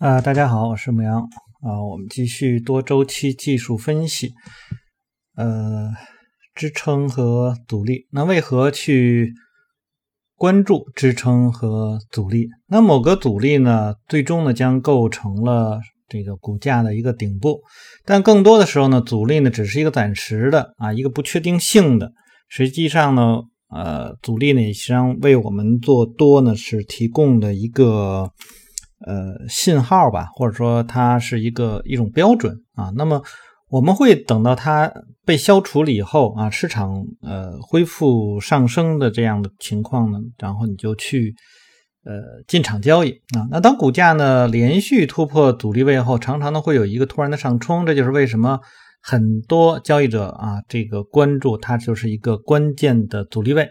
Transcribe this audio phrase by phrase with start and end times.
[0.00, 1.20] 啊，大家好，我是牧羊
[1.60, 4.32] 啊，我们继续多周期技术分析，
[5.36, 5.90] 呃，
[6.54, 8.06] 支撑和阻力。
[8.10, 9.34] 那为何去
[10.36, 12.48] 关注支撑和阻力？
[12.66, 17.60] 那某个阻力呢，最终呢将构成了这个股价的一个顶部，
[18.06, 22.10] 但更多的时候呢，阻力呢只是一个暂时的啊，一个不确定性的。
[22.48, 28.30] 实际上呢，呃，阻力呢实际上为我们做多呢是提供的一个。
[29.06, 32.92] 呃，信号吧，或者说它是一个一种标准啊。
[32.94, 33.22] 那么
[33.68, 34.92] 我们会等到它
[35.24, 41.34] 被消除了以后啊，市场呃恢复上升的这样的情况呢，然后你就去
[42.04, 43.48] 呃进场交易啊。
[43.50, 48.60] 那当股价呢连续突破阻力位后，常常呢会有一个突然的上冲，这就是为什么
[49.00, 53.70] 很多交易者啊这个关注它就是一个关键的阻力位。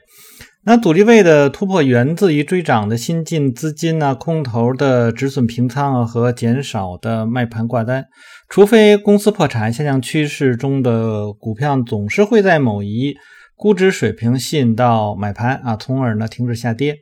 [0.66, 8.06] 那阻力位的突破源自于追涨的新进资金啊，空头的止损平仓啊和减少的卖盘挂单。
[8.50, 13.16] 除非公司破产，下降趋势中的股票总是会在某一
[13.56, 16.98] 估值水平吸引到买盘啊，从而呢停止下跌。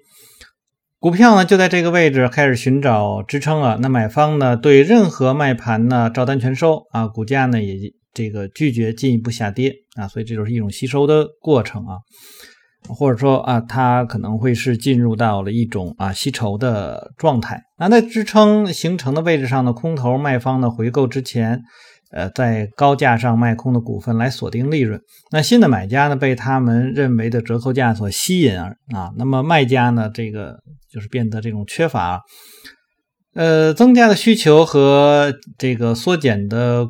[0.99, 3.77] 股票呢就在这个位置开始寻找支撑啊。
[3.81, 7.75] 那买方呢对任何卖盘呢照单全收啊，股价呢也
[8.13, 11.97] 这个拒绝进一步下跌啊，所以这就是一种吸收的过程啊。
[12.87, 17.61] 或者说啊，它可能会是进入到了一种啊吸筹的状态。
[17.77, 21.61] 那在支撑形成的位置上呢，空头卖方呢回购之前，
[22.11, 24.99] 呃，在高价上卖空的股份来锁定利润。
[25.31, 30.57] 那新的买家呢被他们认为的折扣价所吸引啊，那么卖家呢这个
[30.91, 32.21] 就是变得这种缺乏，
[33.33, 36.87] 呃，增加的需求和这个缩减的。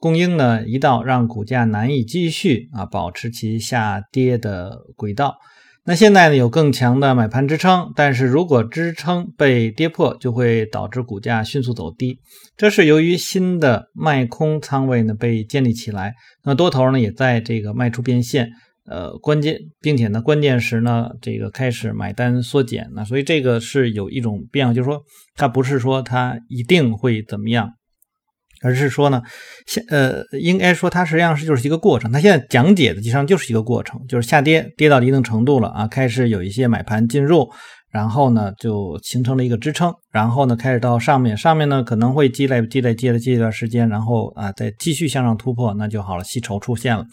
[0.00, 5.36] 供应呢一到，让股价难以继续啊保持其下跌的轨道。
[5.84, 12.18] 那现在呢有更强的买盘支撑，但是如果支撑被跌破，就会导致股价迅速走低。
[12.56, 18.50] 这是由于新的卖空仓位呢被建立起来，那多头呢也在这个卖出变现，
[18.84, 22.90] 呃关键，并且呢关键时呢这个开始买单缩减。
[22.94, 25.02] 那所以这个是有一种变化，就是说
[25.34, 27.70] 它不是说它一定会怎么样。
[28.62, 29.22] 而是说呢，
[29.66, 32.12] 现呃，应该说它实际上是就是一个过程。
[32.12, 37.50] 它现在讲解的实际上就是一个过程，就是下跌跌到一定程度了啊，开始有一些买盘进入，
[37.90, 47.04] 然后呢就形成了一个支撑，然后呢开始到上面，上面呢可能会积累积累积累积一段时间，然后啊再继续向上突破，那就好了，吸筹出现了。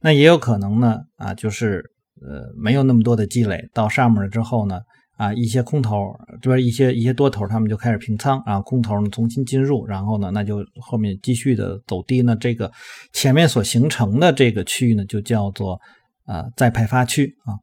[0.00, 1.82] 那也有可能呢啊，就是
[2.20, 4.80] 呃没有那么多的积累，到上面了之后呢。
[5.22, 12.34] 啊，一些空头，这边一些一些多头，他们就开始平仓，然后空头呢重新进入，然后呢，那就后面继续的走低呢。
[12.34, 12.68] 这个
[13.12, 15.80] 前面所形成的这个区域呢，就叫做
[16.26, 17.54] 呃再派发区啊。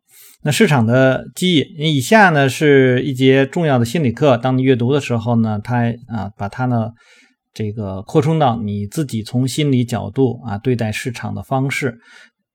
[0.42, 6.91] 那市场的记忆，以下呢是一节重要的心理课，当你阅读的时候呢，它啊把它呢
[7.53, 12.00] 这个扩充到你自己从心理角度啊对待市场的方式。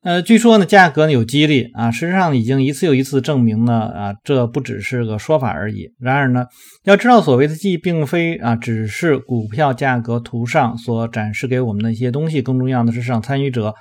[0.04, 5.88] 呃，据说呢，价格呢有激励啊，事实上已经一次又一次证明呢，啊，这不只是个说法而已。
[5.98, 6.44] 然而呢，
[6.84, 13.74] 要知道所谓的记忆，并非啊，只是股票价格图上所展示给我们的一些东西，更重要的是市场参与者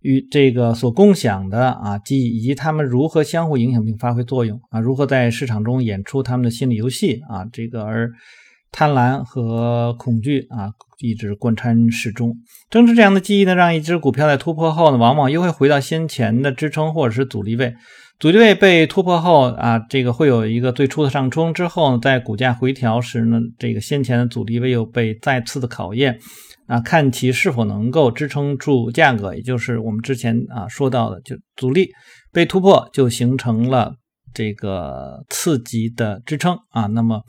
[0.00, 8.10] 与这个所共享的啊记忆，以及他们如何相互影响并发挥作用啊，如何在市场中演出他们的心理游戏啊，这个而。
[8.72, 12.34] 贪婪和恐惧啊，一直贯穿始终。
[12.70, 17.74] 正是这样的记忆呢，让一只股票在突破后呢，往往又会回到先前的支撑或者是阻力位。
[18.18, 26.18] 阻力位被突破后啊，这个会有一个最初的上冲，之后呢在股价回调时呢，这个先前的阻力位又被再次的考验
[26.66, 31.90] 啊，看其是否能够支撑住价格，也就是我们之前啊说到的，就阻力
[32.32, 33.94] 被突破，就形成了
[34.32, 37.20] 这个次级的支撑啊，那么。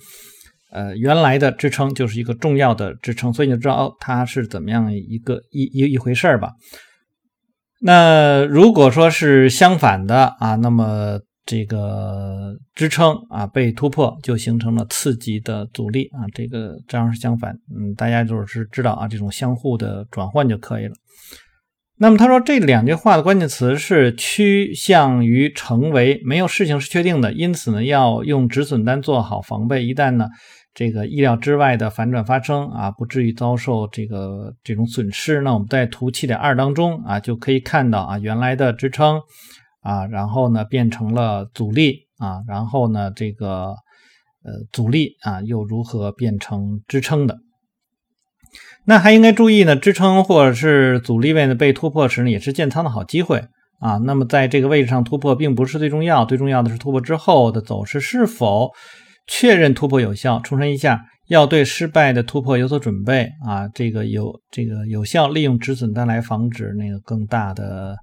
[0.69, 6.51] 呃，原来的支撑就是一个重要的支撑，所以你就知道，它是怎么样一个一一一回事儿吧。
[7.79, 17.53] 那如果说是相反的啊，那么这个支撑啊被突破，就形成了次级的阻力啊，这个这样是相反。
[17.73, 20.93] 嗯，大家就是知道啊，这种相互的转换就可以了。
[21.99, 30.28] 那么他说这两句话的关键词是趋向于成为，没有事情是确定的，因此呢，要用止损单做好防备，一旦呢。
[30.78, 35.41] 这个意料之外的反转发生啊，不至于遭受这个这种损失。
[35.41, 39.20] 那我们在图七点二当中啊，就可以看到啊，原来的支撑
[39.82, 43.70] 啊，然后呢变成了阻力啊，然后呢这个
[44.44, 47.40] 呃阻力啊又如何变成支撑的？
[48.85, 53.46] 那还应该注意呢，支撑或者是阻力位呢被突破时呢，也是建仓的好机会
[53.80, 53.97] 啊。
[53.97, 58.70] 那么在这个位置上突破并不是最重要，最重要的是突破之后的走势是否。
[59.28, 67.96] 确认突破有效，重申一下，要对失败的突破有所准备啊，这个有这个有效利用止损单来防止那个更大的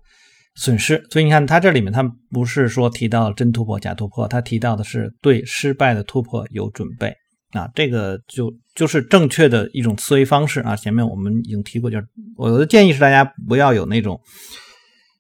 [0.55, 1.03] 损失。
[1.11, 7.15] 所以你看，它这里面它不是说提到真突破假突破，它提到的是对失败的突破有准备
[7.53, 10.77] 啊，这个就就是正确的一种思维方式啊。
[10.77, 12.07] 前面我们已经提过，就是
[12.37, 14.21] 我的建议是大家不要有那种。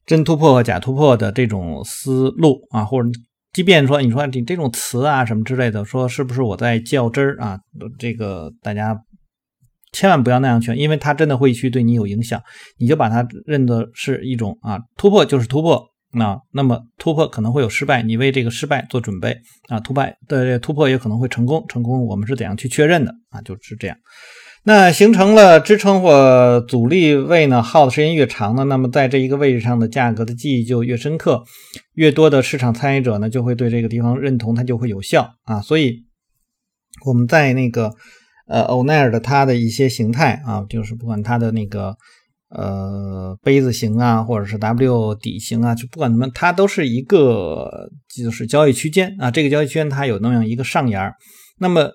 [0.06, 3.08] 真突破和假突破的这种思路啊，或者
[3.54, 7.58] 即便说你说你这种词啊什么之类的，说是不是我在较真儿啊？
[7.98, 8.98] 这个大家
[9.92, 12.42] 千万不要那样劝，因为它真的会去对你有影响。
[12.78, 15.80] 你就把它认的是一种啊突破就是突破，
[16.14, 19.36] 那那么突破可能会有失败，你为这个失败做准备
[19.68, 19.78] 啊。
[19.78, 23.40] 突败的突破也可能会成功，成功我们是怎样去确认的啊？
[23.42, 23.96] 就是这样。
[24.66, 31.44] 那形成了支撑或阻力位呢，耗的时间越长呢，那么在这一个位置上的价格的记忆就越深刻，
[31.92, 35.60] 越多的市场参与者呢就会对这个地方认同，它就会有效啊。
[35.60, 36.04] 所以
[37.04, 37.92] 我们在那个
[38.48, 41.94] 呃欧奈尔的它的一些形态啊，就是不管它的那个
[42.48, 49.30] 呃杯子形啊，或者是 W 底形啊，就不管怎么，它都是一个就是交易区间啊。
[49.30, 51.12] 这个交易区间它有那样一个上沿
[51.58, 51.90] 那么。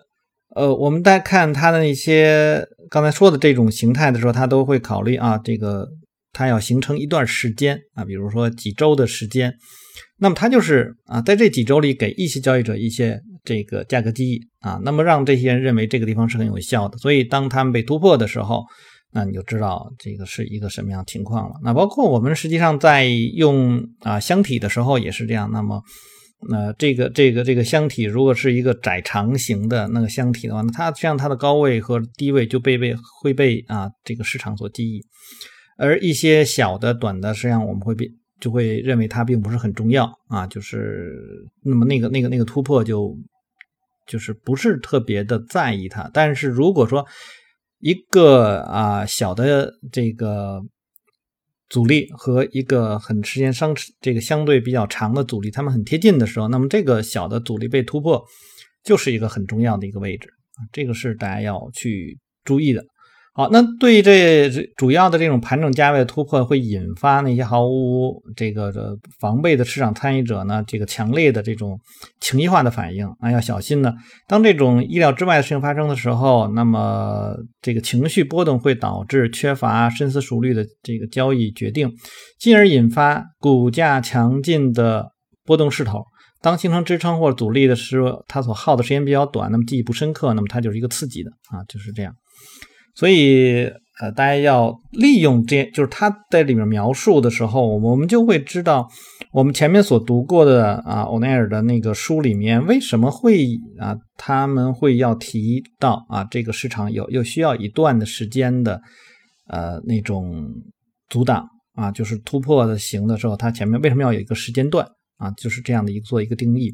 [0.55, 5.87] 呃，我们在看它的那些刚才说的这种形态的时候，它都会考虑啊，这个
[6.33, 9.53] 它要形成一段时间啊，比如说几周的时间，
[10.17, 18.63] 那么它就是啊，在这几周里给一些交易者一些这个价格记忆啊，那么让这些人认为这个地方是很有效的，所以当他们被突破的时候，
[19.13, 21.55] 那你就知道这个是一个什么样情况了。
[21.63, 25.83] 那包括我们实际上在用啊箱体的时候也是这样，那么。
[26.47, 35.03] 那这个这个这个箱体如果是一个窄长型的那个箱体的话，那它实际上它的高位和低位就被被会被啊这个市场所记忆，
[35.77, 38.09] 而一些小的短的，实际上我们会被
[38.39, 41.11] 就会认为它并不是很重要啊，就是
[41.63, 43.17] 那么那个那个那个突破就
[44.07, 47.05] 就是不是特别的在意它，但是如果说
[47.79, 50.61] 一个啊小的这个。
[51.69, 58.25] 阻力和一个很时间相这个相对比较长的阻力，它们很贴近的时候，那么这个小的阻力被突破，
[58.83, 60.27] 就是一个很重要的一个位置，
[60.71, 62.83] 这个是大家要去注意的。
[63.39, 70.61] 好，那对于这主要的这种盘整价位的突破，会引发那些毫无这个的防备的市场参与者呢？
[70.67, 71.79] 这个强烈的这种
[72.19, 73.93] 情绪化的反应啊，要小心呢。
[74.27, 81.89] 当这种意料之外的事情发生的时候，那么这个情绪波动会导致缺乏深思熟虑的这个交易决定，
[82.37, 85.13] 进而引发股价强劲的
[85.45, 86.03] 波动势头。
[86.41, 92.13] 当形成支撑或阻力的时候，它所耗的时间比较短，那么记忆不深刻，那么它就是一个刺激的啊，就是这样。
[92.99, 93.63] 所以，
[94.01, 98.89] 呃，大家要利用这，就是他在里面描述的时候，我们就会知道，
[99.31, 103.47] 我们前面所读过的啊，欧奈尔的那个书里面为什么会
[103.79, 108.81] 啊，他们会要提到啊，这个市场有又需要一段的时间的，
[109.47, 110.43] 呃，那种
[111.07, 114.85] 阻挡啊，就是突破的行的时候，它前面为什么要有一个时间段
[115.15, 115.31] 啊？
[115.37, 116.73] 就是这样的一个做一个定义，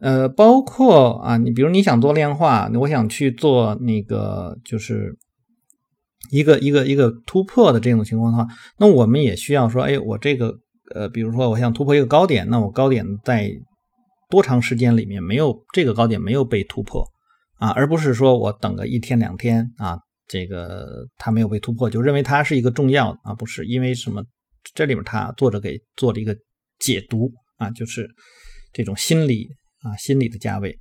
[0.00, 5.16] 呃，包括啊，你比如你想做量化，我想去做那个就是。
[6.30, 8.46] 一个一个一个突破的这种情况的话，
[8.78, 10.54] 那我们也需要说，哎，我这个
[10.94, 13.50] 呃，比如说我想突破一个高点，那我高点在
[14.30, 17.04] 多长时间里面没有这个高点没有被突破
[17.58, 19.98] 啊，而不是说我等个一天两天啊，
[20.28, 24.22] 这个它没有被突破，就认为它是一个重要啊，不是因为什么？
[24.74, 26.36] 这里面他作者给做了一个
[26.78, 28.08] 解读啊，就是
[28.72, 29.48] 这种心理
[29.80, 30.78] 啊，心理的价位，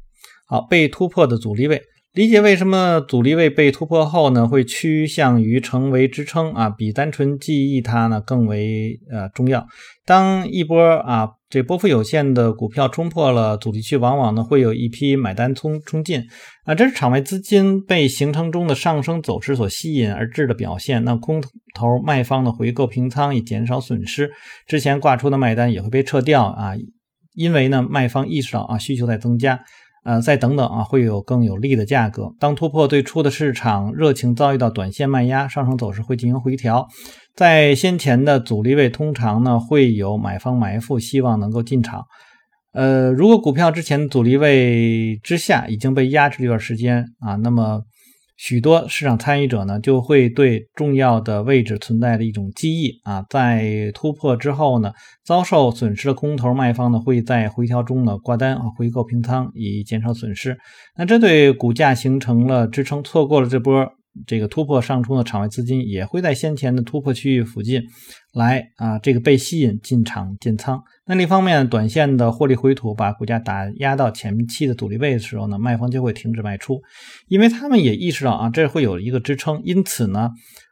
[0.47, 1.81] 好，被突破的阻力位。
[2.13, 9.65] 理解为什么阻力位被突破后呢，会趋向于成为支撑啊，比单纯记忆它呢更为呃重要。
[10.05, 16.21] 当一波啊这波幅有限的股票冲破了阻力区，往往呢会有一批买单冲冲进
[16.65, 21.05] 啊，这是场外资金被形成中的上升走势所吸引而致的表现。
[21.05, 21.41] 那空
[21.73, 24.29] 头卖方的回购平仓以减少损失，
[24.67, 26.73] 之前挂出的卖单也会被撤掉啊，
[27.35, 29.61] 因为呢卖方意识到啊需求在增加。
[30.03, 32.33] 呃，再等等啊，会有更有利的价格。
[32.39, 36.87] 当突破最初的市场热情遭遇到短线卖压，上升走势会进行回调。
[37.35, 42.03] 在先前的阻力位，通常呢会有买方埋伏，希望能够进场。
[42.73, 47.81] 呃，如果股票之前阻力位之下已经被压制一段时间啊，那么。
[48.41, 54.91] 许多市场参与者呢，就会对重要的位置存在的一种记忆啊，在突破之后呢，
[55.23, 60.57] 遭受损失的空头卖方呢，会在回调中呢挂单啊，回购平仓以减少损失。
[60.97, 63.87] 那这对股价形成了支撑，错过了这波
[64.27, 67.81] 这个突破上冲的场外资金也会在先前的突破区域附近
[68.33, 70.81] 来啊，这个被吸引进场建仓。
[71.05, 76.81] 那另一方面，短线的获利回吐把股价打压到前期的阻力位的时候呢，卖方就会停止卖出，
[77.27, 79.61] 因为他们也意识到啊，这会有一个支撑。
[79.63, 80.29] 因此呢，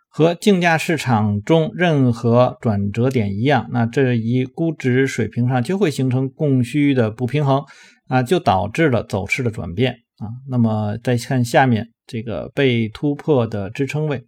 [0.10, 7.63] 和竞价市场中任何转折点一样，那这一估值水平上就会形成供需的不平衡
[8.08, 10.29] 啊，就导致了走势的转变啊。
[10.47, 11.88] 那么再看下面。
[12.11, 14.23] 这个被突破的支撑位，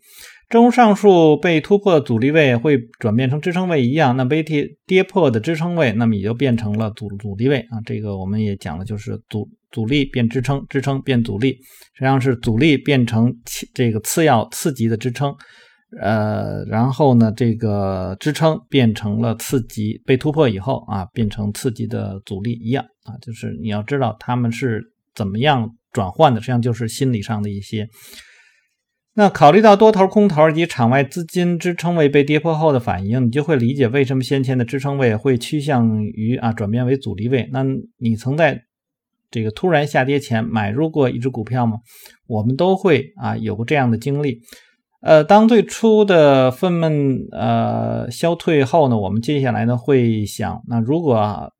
[0.49, 7.81] 正如上述被突破阻力位会转变成支撑位一样，那被跌跌破的支撑位，那么也就变成了阻阻力位啊。
[7.83, 11.53] 这个我们也讲了，就是阻阻力变支撑，支撑变阻力，
[11.95, 13.35] 实际上是阻力变成
[13.73, 15.33] 这个次要次级的支撑，
[15.99, 24.83] 呃，然后呢，这个支撑变成了次级，被突破以后啊，变成次级的阻力一样啊，就是你要知道他们是
[25.15, 25.75] 怎么样。
[25.93, 27.89] 转换的实际上就是心理上的一些。
[29.13, 37.49] 那考虑到多头、空头以及场外资金支撑位被跌破后的反应，你就会理解为什么先前的支撑位会趋向于啊转变为阻力位。
[37.51, 37.65] 那
[37.97, 38.61] 你曾在
[39.29, 41.79] 这个突然下跌前买入过一只股票吗？
[42.25, 44.39] 我们都会啊有过这样的经历。
[45.01, 51.51] 呃，当最初的愤懑呃消退后呢，我们接下来呢会想，那如果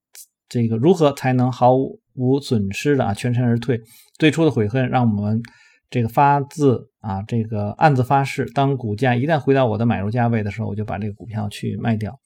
[0.47, 3.79] 这个如何才能毫无无损失的啊全身而退？
[4.17, 5.41] 最初的悔恨让我们
[5.89, 12.19] 这个发自啊这个暗自发誓，当股价一旦回到我的买入价位的时候，我就把这个股票去卖掉。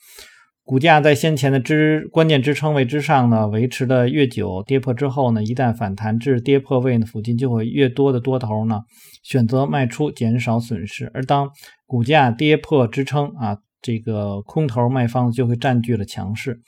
[0.63, 8.81] 股价在先前的支关键支撑位之上呢，维持的越久，跌破之后呢，一旦反弹至跌破位呢附近，就会越多的多头呢
[9.21, 11.11] 选择卖出，减少损失。
[11.13, 11.47] 而当
[11.85, 16.59] 股价跌破支撑啊，这个空头卖方就会占据了强势。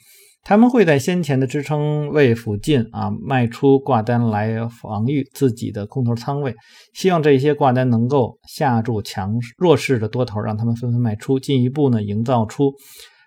[0.48, 6.56] 他们会在先前的支撑位附近啊卖出挂单来防御自己的空头仓位，
[6.94, 12.72] 希望这些挂单能够下注强弱势的多头，让他们纷纷卖出，进一步呢营造出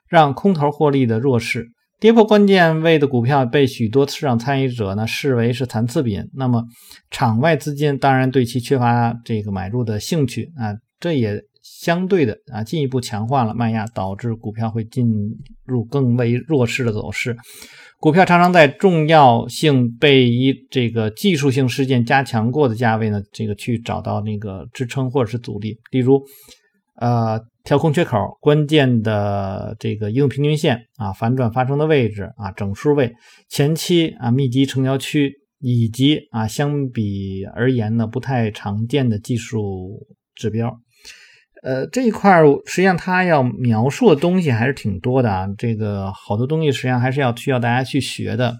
[0.08, 1.66] 让空头获利的弱势。
[1.98, 6.64] 跌破关键位的股票被许多市场参与者呢视为是残次品，那么
[7.10, 11.42] 场外资金当然对其缺乏这个买入的兴趣啊，这也。
[11.62, 15.06] 相对的啊，进一步强化了卖压，导致股票会进
[15.64, 17.36] 入更为弱势的走势。
[17.98, 25.76] 股票常常在重要性被一这个技术性事件加强过的价位呢，这个去找到那个支撑或者是阻力。
[25.90, 26.22] 例如，
[26.96, 33.12] 呃，跳空缺口、关键的这个移动平均线啊、反转发生的位置啊、整数位、
[33.50, 40.74] 前期啊密集成交区，以及啊相比而言呢不太常见的技术指标。
[41.62, 45.46] 呃，这一块实际上它要描述的东西还是挺多的啊。
[45.58, 48.56] 这个好多东西实际上还是要需要大家去学的。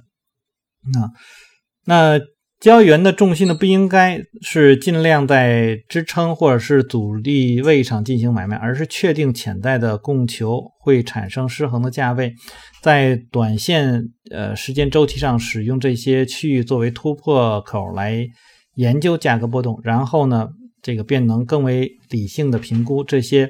[0.92, 2.25] 那那
[2.59, 12.35] 交易员的重心呢，不应该是尽量在支撑或者是阻力位上进行买卖，而是确定潜在的供求会产生失衡的价位，
[12.83, 18.26] 在短线呃时间周期上使用这些区域作为突破口来
[18.75, 20.50] 研究价格波动，然后呢。
[20.83, 23.49] 这个便能更为理性的评估这些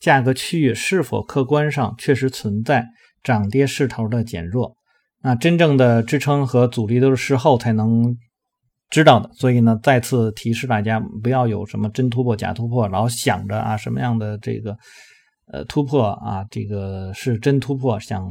[0.00, 2.86] 价格区域是否客观上确实存在
[3.22, 4.74] 涨跌势头的减弱。
[5.22, 8.16] 那真正的支撑和阻力都是事后才能
[8.90, 9.30] 知道的。
[9.34, 14.76] 所以呢，再次提示大家，不要有什么真突破、假突破，老想着啊什么样的这个
[15.52, 18.28] 呃突破啊，这个是真突破，想。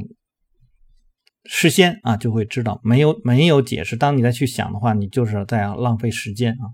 [1.44, 3.96] 事先啊就会知道，没有没有解释。
[3.96, 6.70] 当你再去想的话，你就是在浪费时间啊。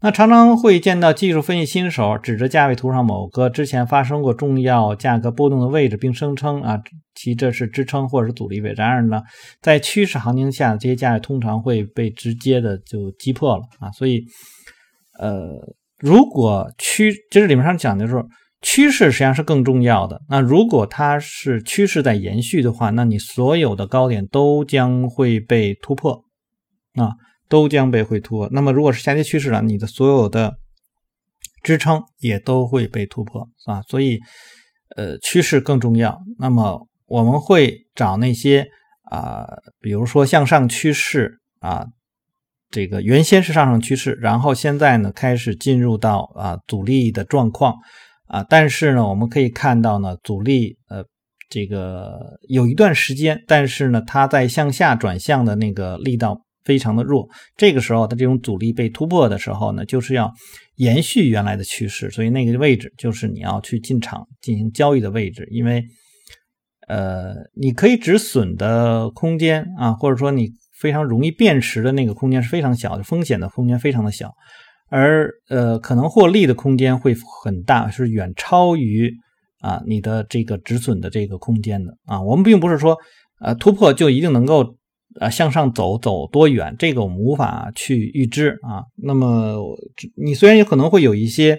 [0.00, 6.80] 那常常会见到技术分析新手指着价位图上某个之前发生过重要价格波动的位置，并声称啊
[7.14, 8.72] 其这是支撑或者是阻力位。
[8.76, 9.22] 然而呢，
[9.60, 13.90] 在趋势行情下，这些价位通常会被直接的就击破了啊。
[13.92, 14.24] 所以，
[15.18, 15.52] 呃，
[15.98, 18.22] 如果趋就是里面上讲的时候。
[18.60, 20.20] 趋势实际上是更重要的。
[20.28, 26.24] 那如果它是趋势在延续的话，那你所有的高点都将会被突破，
[26.94, 27.12] 啊，
[27.48, 28.48] 都将被会突破。
[28.50, 30.56] 那么如果是下跌趋势了，你的所有的
[31.62, 34.18] 支撑也都会被突破，啊，所以，
[34.96, 36.18] 呃，趋势更重要。
[36.38, 38.66] 那么我们会找那些
[39.04, 39.46] 啊，
[39.80, 41.86] 比如说向上趋势啊，
[42.70, 47.76] 这个原先是上升趋势，然后现在呢开始进入到啊阻力的状况。
[48.28, 51.02] 啊，但是呢，我们可以看到呢，阻力呃，
[51.48, 57.28] 这个有一段时间，但是呢，它在向下转向的那个力道非常的弱。
[57.56, 60.30] 这个时候，它这种阻力被突破的时候呢，就是要
[60.76, 65.82] 延续原来的趋势，所以那个位置就是你要去进场进行交易的位置，因为
[66.86, 74.32] 呃，你可以止损的空间啊，或者说你非常容易辨识的那个空间是非常小的，风险的空间非常的小。
[74.88, 79.12] 而呃可能获利的空间会很大，是远超于
[79.60, 82.22] 啊你的这个止损的这个空间的啊。
[82.22, 82.96] 我们并不是说
[83.40, 84.76] 呃突破就一定能够
[85.20, 88.84] 呃向上走走多远，这个我们无法去预知啊。
[88.96, 89.56] 那么
[90.16, 91.58] 你虽然有可能会有一些。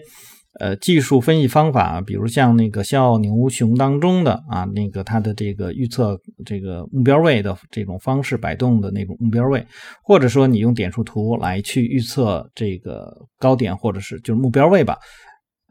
[0.59, 9.65] 呃，技术分析方法，比如像那个笑傲牛熊当中的啊，那个它的这个预测这个目标位的这种方式，摆动的那种目标位，
[10.03, 14.97] 或者说你用点数图来去预测这个高点或者是就是目标位吧。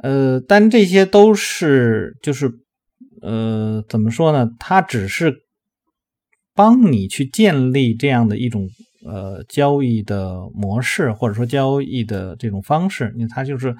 [0.02, 2.48] 呃，但这些都是就是
[3.20, 4.48] 呃怎么说呢？
[4.60, 5.34] 它只是
[6.54, 8.66] 帮你去建立这样的一种
[9.04, 13.74] 呃交易的模式，或者说交易的这种方式，因为它就是。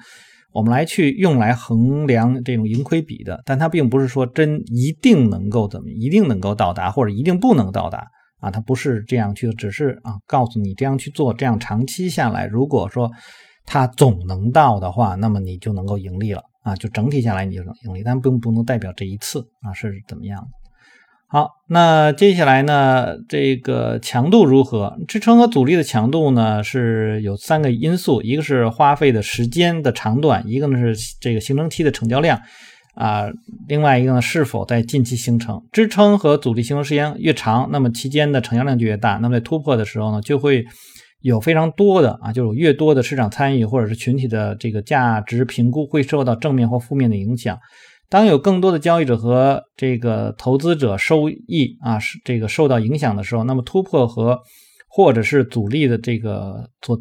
[0.51, 8.07] 我们来去用来衡量这种盈亏比的，但它并不是说真一定能够怎么，一定能够到达，或者一定不能到达
[8.39, 13.11] 啊，它不是这样去，只是啊告诉你这样去做，这样长期下来，如果说
[13.65, 20.58] 它总能到的话，那么你就能够盈利了啊，就整体下来你就能盈利，但并不能代表这一次啊是怎么样的。
[21.31, 23.15] 好，那接下来呢？
[23.29, 24.97] 这个强度如何？
[25.07, 26.63] 支撑和阻力的强度呢？
[26.63, 32.41] 是有三个因素，一个是花费的时间的长短，一个呢是这个形成期的成交量
[32.95, 33.27] 啊，
[33.67, 35.61] 另外一个呢是否在近期形成。
[35.71, 40.65] 支撑和阻力形成时间越长，那么期间的成交量就越大，那么在突破的时候呢，就会
[41.21, 47.55] 有非常多的啊，就是越多的市场参与或者是群体的这个价值评估会受到正面或负面的影响。
[48.09, 54.39] 当有更多的交易者和这个投资者收益啊是这个受到影响的时候，那么突破和
[54.89, 56.99] 或者是阻力的这个所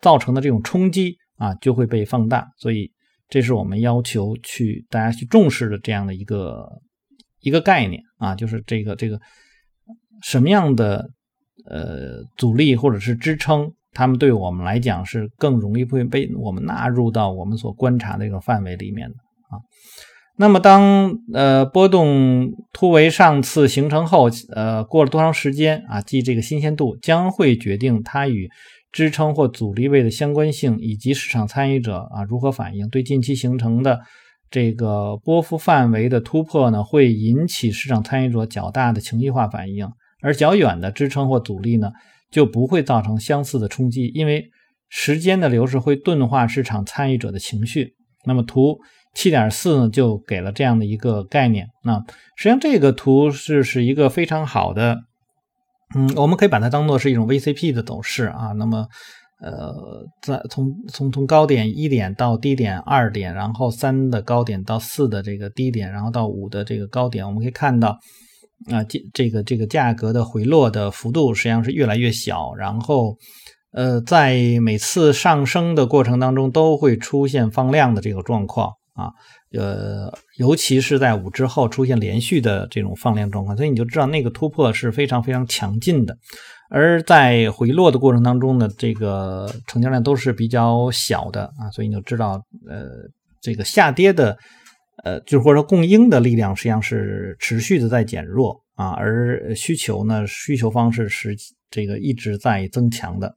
[0.00, 2.90] 造成的这种冲击啊就会被放大，所以
[3.28, 6.66] 这是我们要求去大家去重视的这样的一个
[7.40, 9.20] 一个概念啊，就是这个这个
[10.22, 11.10] 什么样的
[11.66, 19.14] 呃阻力或者是支撑，他们对我们来讲是更容易会被我们纳入到我们所观察的这个范围里面的
[19.50, 19.60] 啊。
[20.36, 26.00] 那么，当呃波动突围上次形成后，呃过了多长时间啊？
[26.00, 28.48] 即这个新鲜度将会决定它与
[28.90, 32.88] 支撑或阻力位的相关性，以及市场参与者啊如何反应。
[32.88, 34.00] 对近期形成的
[34.50, 39.86] 这个波幅范围的突破呢，会引起市场参与者较大的情绪化反应；
[40.22, 41.92] 而较远的支撑或阻力呢，
[42.30, 44.50] 就不会造成相似的冲击，因为
[44.88, 47.94] 时间的流逝会钝化市场参与者的情绪。
[48.24, 48.78] 那么图。
[49.14, 51.68] 七点四呢，就给了这样的一个概念。
[51.84, 51.98] 那
[52.36, 55.00] 实际上这个图是是一个非常好的，
[55.94, 58.52] 嗯，我们可以把它当做是一种 VCP 的走势啊。
[58.56, 58.86] 那么，
[59.42, 67.98] 呃，在从从从高点一点到低点二点，然后三的高点到四的这个低点，然后到五的这个高点，我们可以看到
[68.70, 72.54] 啊，这这个这个价格的回落的幅度实际上是越来越小。
[72.54, 73.18] 然后，
[73.72, 78.72] 呃，在每次上升的过程当中，都会出现放量的这个状况。
[78.94, 79.10] 啊，
[79.52, 86.16] 呃，尤其是在五之后出现连续的这种放量状况，所以你就知道那个突破是非常非常强劲的。
[86.68, 92.88] 而在回落的过程当中呢，这个成交量都是比较小的啊，所以你就知道，呃，
[93.40, 94.36] 这个下跌的，
[95.04, 101.36] 呃，就或者说供应的力量实际上是持续的在减弱啊，而需求呢，需求方式是
[101.70, 103.34] 这个一直在增强的。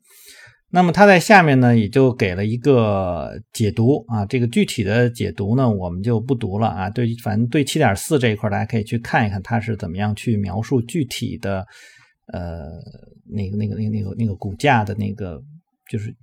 [0.75, 6.89] 那么它在下面呢，也就给了一个解读啊，这个具体的解读呢，我们就不读了啊。
[6.89, 11.65] 对，反正对七点四这一块，大家可以去看一看，它是怎么样去描述具体的，
[12.33, 12.65] 呃，
[13.25, 15.41] 那个、那个、那个、那个、那个股价的那个，
[15.89, 16.13] 就是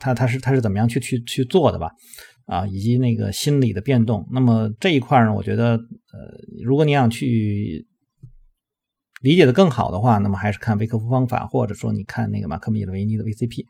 [0.00, 1.88] 它它是它是怎么样去去去做的吧？
[2.46, 4.26] 啊，以及那个心理的变动。
[4.32, 5.80] 那么这一块呢，我觉得，呃，
[6.64, 7.85] 如果你想去。
[9.26, 13.64] 理解的更好的话，那么还是看维克夫方法，或者说你看那个马克米勒维尼的 VCP，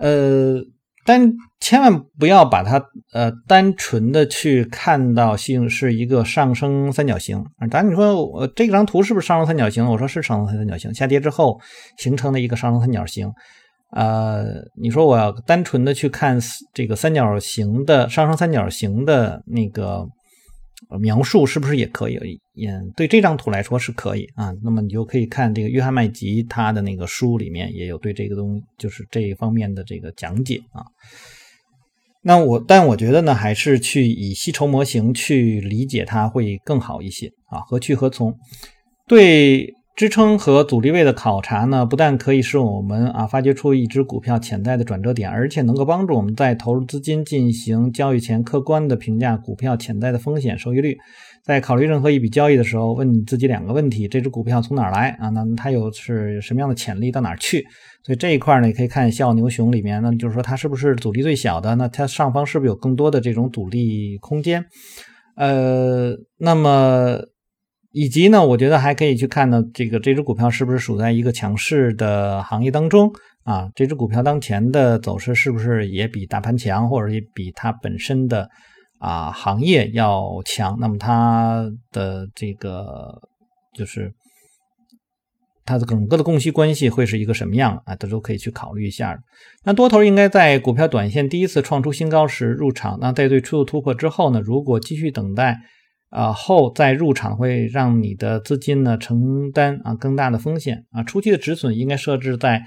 [0.00, 0.60] 呃，
[1.04, 7.68] 但千万不要把它呃单纯的去看到性是一个上升三角形啊。
[7.70, 9.88] 当然你说我这张图是不是上升三角形？
[9.88, 11.60] 我说是上升三角形，下跌之后
[11.96, 13.32] 形成的一个上升三角形。
[13.92, 14.44] 呃，
[14.76, 16.36] 你说我要单纯的去看
[16.74, 20.04] 这个三角形的上升三角形的那个。
[21.00, 22.40] 描述是不是也可以？
[22.54, 24.52] 也对这张图来说是可以啊。
[24.62, 30.84] 那么你就可以看这个约翰麦吉他的那个书里面也有对这个东西，就是这一方面的这个讲解啊。
[32.22, 37.60] 那我但我觉得呢，还是去以吸筹模型去理解它会更好一些啊。
[37.60, 38.36] 何去何从？
[39.06, 50.96] 对支撑和阻力位的考察呢，不但可以使我们啊发掘出一只股票潜在的转折点，而且能够帮助我们在投入资金进行交易前客观的评价股票潜在的风险收益率。
[51.42, 55.30] 在考虑任何一笔交易的时候，问你自己两个问题：这只股票从哪儿来啊？
[55.30, 57.66] 那它有是什么样的潜力到哪儿去？
[58.04, 61.74] 所以这一块呢，你可以看笑傲牛熊里面，那就是说它是不是阻力最小的？
[61.74, 64.64] 那它上方是不是有更多的这种阻力空间？
[65.34, 67.18] 呃，那么。
[67.90, 73.10] 以及呢，我觉得还可以去看呢，这个这只股票是不是属在一个强势的行业当中
[73.44, 73.70] 啊？
[73.74, 78.46] 这只股票当前的走势是不是也比大盘强，或者也比它本身的
[78.98, 80.76] 啊行业要强？
[80.78, 83.18] 那么它的这个
[83.74, 84.12] 就是
[85.64, 87.96] 它的整个的供需关系会是一个什么样啊？
[87.96, 89.18] 这都可以去考虑一下。
[89.64, 95.58] 那多头应该在股票短线第一次创出新高时入场，那在对初度突破之后呢，如果继续等待。
[96.10, 101.02] 啊，后再入场会让你的资金呢承担啊更大的风险啊。
[101.02, 102.62] 初期的止损应该设置在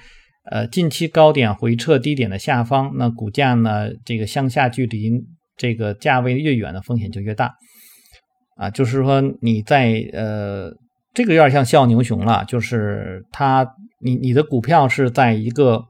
[0.51, 5.11] 呃近期高点回撤低点的下方，那股价呢这个向下距离
[5.57, 7.51] 这个价位越远的风险就越大
[8.57, 8.69] 啊。
[8.69, 10.71] 就是说你在呃
[11.13, 13.67] 这个有点像笑牛熊了，就是它
[14.03, 15.83] 你你的股票是在一个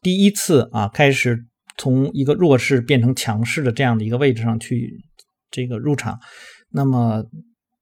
[0.00, 1.44] 第一次啊开始
[1.76, 4.92] 从一个弱势变成强势的这样的一个位置上去。
[5.54, 6.18] 这个入场，
[6.72, 7.22] 那么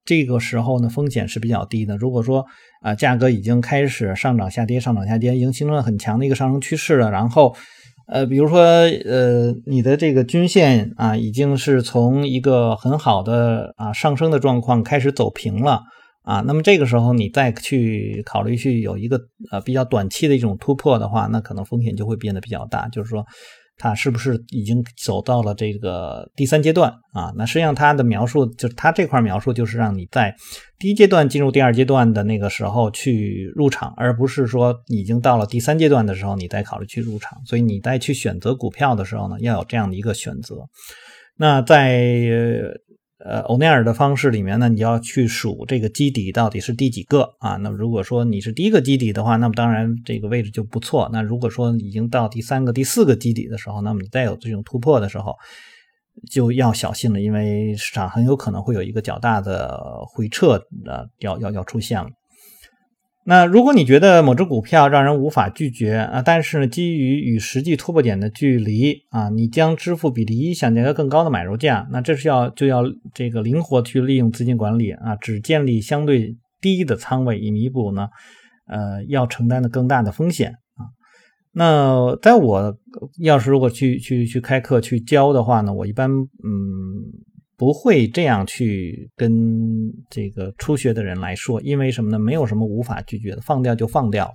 [0.05, 1.97] 这个时候呢，风险是比较低的。
[1.97, 2.45] 如果说
[2.83, 7.11] 啊，价格已经开始上涨、下跌、上涨、下跌，已经形成了很强的一个上升趋势了。
[7.11, 7.55] 然后，
[8.09, 15.81] 呃，比如说，呃，你的这个均线啊，已经是从一个很好的啊上升的状况开始走平了
[16.25, 16.43] 啊。
[16.47, 19.19] 那么这个时候，你再去考虑去有一个
[19.51, 22.89] 呃比较短期的一种突破的话，那可能风险就会变得比较大。
[22.89, 23.25] 就是说。
[23.83, 27.33] 它是不是已经走到了这个第三阶段啊？
[27.37, 30.33] 那实际上它的描述就是它这块描述就是让你在
[30.79, 37.37] 第一阶段进入第二阶段的那个时候去入场，而不是说已经到了第三阶段的时候你再考虑去入场。
[37.45, 40.69] 所以你在去选择股票的时候呢，要有这样的一个选择。
[41.37, 42.21] 那在。
[43.25, 47.55] 呃，欧奈尔的方式里面呢，你要去数这个基底到底是第几个啊？
[47.57, 51.09] 那么如果说你是第一个基底的话，那么当然这个位置就不错。
[51.13, 55.37] 那如果说已经到第三个、第四个基底的时候，那么你再有这种突破的时候，
[56.29, 62.11] 就要小心了，因为市场很有可能会有一个较大的回撤的要要要出现了。
[63.25, 72.83] 那如果你觉得某只股票让人无法拒绝啊，但是呢，基于与实际突破点的距离啊，你将支付比理想价格更高的买入价，那这是要就要
[73.15, 78.09] 这个灵活去利用资金管理啊，只建立相对低的仓位以弥补呢，
[78.67, 80.91] 呃，要承担的更大的风险啊。
[81.53, 82.77] 那在我
[83.21, 87.31] 要是如果去去去开课去教的话呢，我一般嗯。
[87.63, 89.31] 不会这样去跟
[90.11, 92.19] 这个初学的人来说，因为什么呢？
[92.19, 94.35] 没有什么无法拒绝的，放掉就放掉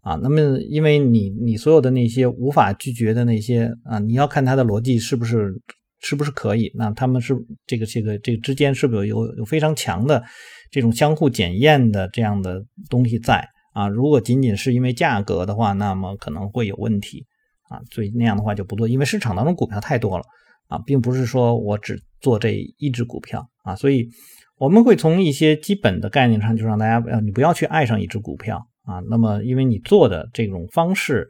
[0.00, 0.14] 啊。
[0.22, 5.52] 那么，因为你你所有的那些无法拒绝的那些啊，你要看它的逻辑是不是
[6.00, 6.72] 是不是可以？
[6.74, 10.24] 那他们是这个这个这个之间是不是有有非常强的
[10.70, 13.86] 这种相互检验的这样的东西在啊？
[13.86, 17.26] 如果仅仅是因为价格的话，那么可能会有问题
[17.68, 17.82] 啊。
[17.90, 20.24] 所以那样的话就不做，因为市场当中股票太多了
[20.68, 22.02] 啊，并不是说我只。
[22.22, 24.08] 做这一只股票啊，所以
[24.56, 29.02] 我们会从一些基本的概念上，就让大家呃，你不要去爱上一只股票啊。
[29.10, 31.28] 那么，因为你做的这种方式，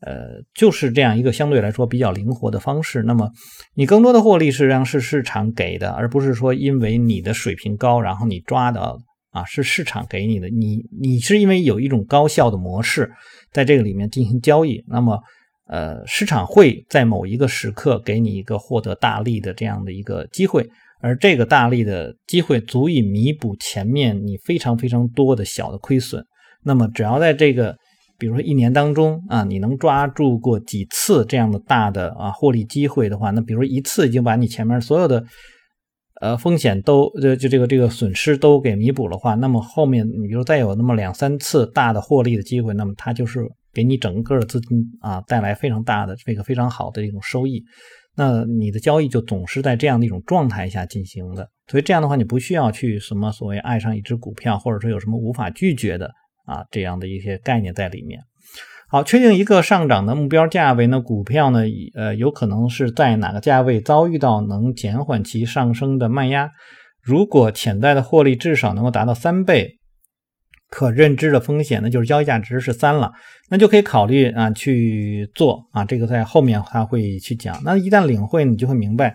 [0.00, 3.02] 呃，就是这样一个相对来说比较灵活的方式。
[3.04, 3.30] 那么，
[3.74, 8.98] 你更多的获利实际上是市场给的，而不是说因为你的水平高，然后你抓的
[9.30, 10.48] 啊是市场给你的。
[10.48, 13.10] 你你是因为有一种高效的模式
[13.52, 15.20] 在这个里面进行交易，那么。
[15.68, 20.68] 呃，市场会在某一个时刻给你一个获得大利的这样的一个机会，
[21.00, 26.22] 而这个大利的机会足以弥补前面你非常非常多的小的亏损。
[26.64, 27.74] 那么，只要在这个，
[28.18, 35.24] 比如说一年当中啊，你能抓住过几次这样的大的啊获利机会的话，那比如一次已经把你前面所有的
[36.20, 43.48] 呃风险都就就这个这个损失都给弥补的话，那么后面你比如再有那么两三次大的获利的机会，那么它就是。
[43.72, 47.64] 给你整个资金啊带来非常大的这个非常好的一种收益，
[48.16, 56.10] 那你的交易就总是在这样的一种状态下进行的，所以这样的话你不需要去什么所谓爱上一只股票，或者说有什么无法拒绝的
[56.44, 58.20] 啊这样的一些概念在里面。
[58.88, 61.60] 好，确定一个上涨的目标价位，呢股票呢
[61.94, 66.50] 呃有可能是在哪个价位遭遇到能减缓其上升的卖压，
[67.00, 69.78] 如果潜在的获利至少能够达到三倍。
[70.72, 73.12] 可认知的风险，那就是交易价值是三了，
[73.50, 77.60] 那就可以考虑啊去做啊，这个在后面他会去讲。
[77.62, 79.14] 那一旦领会，你就会明白，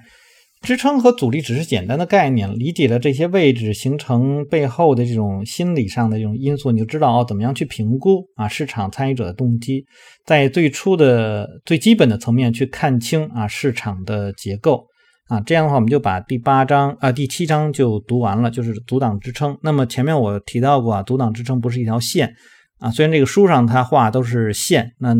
[0.61, 9.83] 支撑和阻力只是简单的概念，理解了这些位置形成背后的这种心理上的这种因素，你就知道哦，怎么样去评估啊市场参与者的动机，
[10.25, 14.85] 在最初的最基本的层面去看清啊市场的结构
[15.27, 19.57] 啊，这样的话我们就把第八章啊第七章就读完了，就是阻挡支撑。
[19.61, 22.33] 那么前面我提到过啊，阻挡支撑不是一条线
[22.79, 25.15] 啊，虽然这个书上它画都是线，那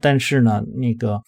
[0.00, 1.20] 但是呢那个。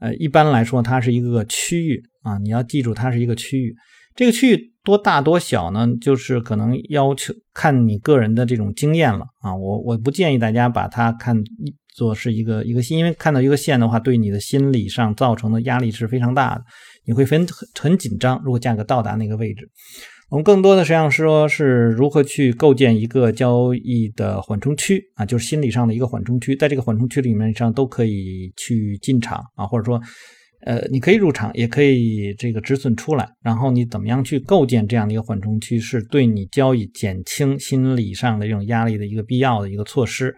[0.00, 3.74] 呃，一般来说，它是一个区域啊，你要记住，它是一个区域。
[4.14, 5.88] 这个区域多大多小呢？
[5.98, 9.54] 就是可能要求看你个人的这种经验了啊。
[9.54, 11.34] 我我不建议大家把它看
[11.94, 16.62] 作是一个一个，因为看到一个线的话，对你的心理上造成的压力是非常大的，
[17.06, 17.46] 你会很
[17.78, 18.40] 很紧张。
[18.44, 19.68] 如果价格到达那个位置。
[20.30, 30.00] 我们更多的实际上说，是如何去构建一个交易的缓冲区啊，就是心理上的一个缓冲区，在这个缓冲区里面上都可以去进场啊，或者说，
[30.64, 40.34] 呃，你可以入场，也可以这个止损出来，然后你怎么样去构建这样的一个缓冲区，是对你交易减轻心理上的这种压力的一个必要的一个措施。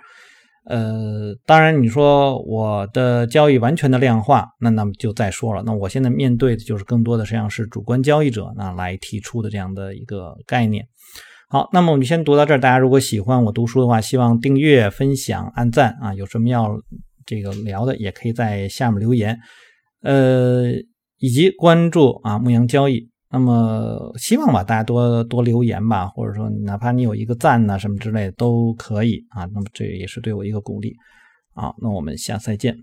[0.69, 5.63] 呃，当然，你说我的交易完全的量化，那那么就再说了。
[5.65, 10.85] 那我现在面对的就是更多的实际上是主观交易者那来提出的这样的一个概念。
[11.49, 12.59] 好，那么我们先读到这儿。
[12.59, 16.13] 大家如果喜欢我读书的话，希望订阅、分享、按赞啊。
[16.13, 16.69] 有什么要
[17.25, 19.39] 这个聊的，也可以在下面留言。
[20.03, 20.73] 呃，
[21.19, 23.09] 以及关注啊牧羊交易。
[23.31, 29.45] 那么希望吧，大家多多留言吧，或者说哪怕你有一个赞呐什么之类的都可以啊。
[29.53, 30.95] 那么这也是对我一个鼓励。
[31.55, 32.77] 好，那我们下次再见。